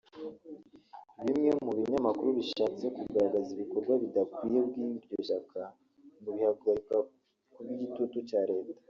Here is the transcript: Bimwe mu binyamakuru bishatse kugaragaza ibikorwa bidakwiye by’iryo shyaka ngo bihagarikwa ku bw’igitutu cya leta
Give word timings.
Bimwe 1.25 1.49
mu 1.63 1.71
binyamakuru 1.77 2.29
bishatse 2.39 2.85
kugaragaza 2.97 3.49
ibikorwa 3.55 3.93
bidakwiye 4.03 4.59
by’iryo 4.69 5.17
shyaka 5.27 5.61
ngo 6.19 6.29
bihagarikwa 6.35 6.97
ku 7.51 7.59
bw’igitutu 7.63 8.17
cya 8.29 8.41
leta 8.49 8.79